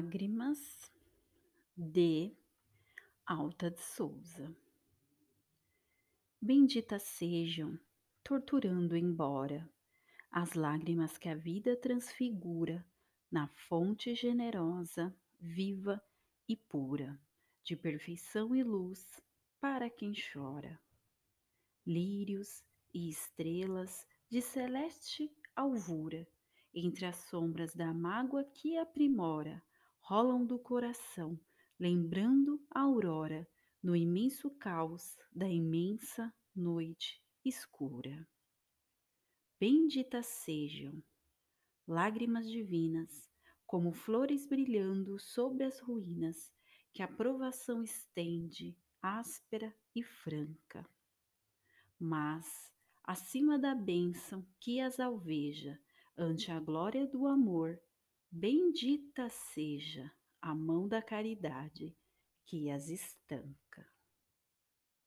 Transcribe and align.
Lágrimas 0.00 0.90
de 1.76 2.34
Alta 3.26 3.70
de 3.70 3.82
Souza. 3.82 4.56
Benditas 6.40 7.02
sejam, 7.02 7.78
torturando 8.24 8.96
embora 8.96 9.70
as 10.30 10.54
lágrimas 10.54 11.18
que 11.18 11.28
a 11.28 11.34
vida 11.34 11.76
transfigura 11.76 12.82
na 13.30 13.46
fonte 13.46 14.14
generosa, 14.14 15.14
viva 15.38 16.02
e 16.48 16.56
pura, 16.56 17.20
de 17.62 17.76
perfeição 17.76 18.56
e 18.56 18.62
luz 18.62 19.20
para 19.60 19.90
quem 19.90 20.14
chora. 20.14 20.80
Lírios 21.86 22.64
e 22.94 23.10
estrelas 23.10 24.08
de 24.30 24.40
celeste 24.40 25.30
alvura 25.54 26.26
entre 26.72 27.04
as 27.04 27.16
sombras 27.28 27.74
da 27.74 27.92
mágoa 27.92 28.44
que 28.44 28.78
aprimora, 28.78 29.62
rolam 30.10 30.44
do 30.44 30.58
coração, 30.58 31.38
lembrando 31.78 32.60
a 32.68 32.80
aurora 32.80 33.48
no 33.80 33.94
imenso 33.94 34.50
caos 34.58 35.16
da 35.32 35.48
imensa 35.48 36.34
noite 36.52 37.22
escura. 37.44 38.28
Benditas 39.60 40.26
sejam 40.26 41.00
lágrimas 41.86 42.50
divinas, 42.50 43.30
como 43.64 43.92
flores 43.92 44.48
brilhando 44.48 45.16
sobre 45.20 45.62
as 45.62 45.78
ruínas 45.78 46.52
que 46.92 47.04
a 47.04 47.06
provação 47.06 47.80
estende, 47.80 48.76
áspera 49.00 49.72
e 49.94 50.02
franca. 50.02 50.84
Mas, 52.00 52.48
acima 53.04 53.56
da 53.56 53.76
bênção 53.76 54.44
que 54.58 54.80
as 54.80 54.98
alveja, 54.98 55.80
ante 56.18 56.50
a 56.50 56.58
glória 56.58 57.06
do 57.06 57.28
amor, 57.28 57.80
bendita 58.40 59.28
seja 59.28 60.10
a 60.40 60.54
mão 60.54 60.88
da 60.88 61.02
caridade 61.02 61.94
que 62.46 62.70
as 62.70 62.88
estanca. 62.88 63.86